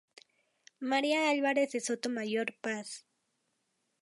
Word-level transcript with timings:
María 0.91 1.29
Álvarez 1.29 1.69
de 1.73 1.79
Sotomayor 1.79 2.49
Paz 2.63 3.05